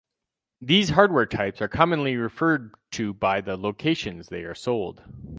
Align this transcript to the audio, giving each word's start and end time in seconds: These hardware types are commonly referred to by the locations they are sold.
These 0.59 0.89
hardware 0.89 1.27
types 1.27 1.61
are 1.61 1.67
commonly 1.67 2.15
referred 2.17 2.73
to 2.93 3.13
by 3.13 3.39
the 3.39 3.55
locations 3.55 4.29
they 4.29 4.41
are 4.41 4.55
sold. 4.55 5.03